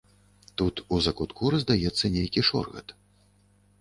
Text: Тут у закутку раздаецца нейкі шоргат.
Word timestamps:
Тут 0.61 0.81
у 0.95 1.01
закутку 1.09 1.51
раздаецца 1.57 2.13
нейкі 2.17 2.47
шоргат. 2.51 2.87